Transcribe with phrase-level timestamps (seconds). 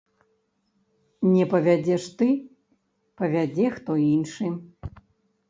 [1.33, 2.27] Не павязеш ты,
[3.21, 4.47] павязе хто іншы!